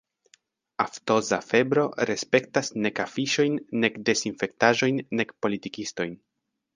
Aftoza 0.83 1.37
febro 1.49 1.83
respektas 2.09 2.73
nek 2.85 3.01
afiŝojn, 3.03 3.57
nek 3.83 3.99
desinfektaĵojn, 4.07 5.03
nek 5.21 5.35
politikistojn. 5.47 6.17